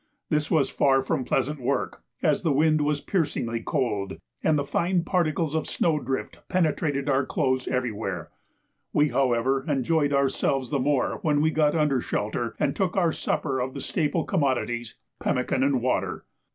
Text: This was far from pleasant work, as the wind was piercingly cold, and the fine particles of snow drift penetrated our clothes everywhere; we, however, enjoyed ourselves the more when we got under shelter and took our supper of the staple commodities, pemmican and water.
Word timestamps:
This 0.31 0.49
was 0.49 0.67
far 0.71 1.03
from 1.03 1.25
pleasant 1.25 1.59
work, 1.59 2.01
as 2.23 2.41
the 2.41 2.51
wind 2.51 2.81
was 2.81 3.01
piercingly 3.01 3.59
cold, 3.59 4.17
and 4.43 4.57
the 4.57 4.63
fine 4.65 5.03
particles 5.03 5.53
of 5.53 5.67
snow 5.67 5.99
drift 5.99 6.39
penetrated 6.49 7.07
our 7.07 7.23
clothes 7.23 7.67
everywhere; 7.67 8.31
we, 8.93 9.09
however, 9.09 9.63
enjoyed 9.69 10.11
ourselves 10.11 10.71
the 10.71 10.79
more 10.79 11.19
when 11.21 11.39
we 11.39 11.51
got 11.51 11.75
under 11.75 12.01
shelter 12.01 12.55
and 12.59 12.75
took 12.75 12.97
our 12.97 13.11
supper 13.13 13.59
of 13.59 13.75
the 13.75 13.79
staple 13.81 14.23
commodities, 14.23 14.95
pemmican 15.19 15.61
and 15.61 15.83
water. 15.83 16.25